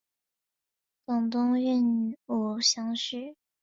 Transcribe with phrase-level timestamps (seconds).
[1.05, 3.35] 广东壬午乡试。